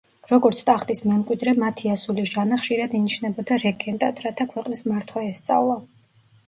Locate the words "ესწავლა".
5.33-5.81